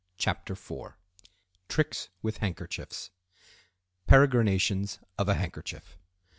[0.17, 0.93] CHAPTER IV
[1.69, 3.11] TRICKS WITH HANDKERCHIEFS
[4.07, 5.95] Peregrinations of a Handkerchief.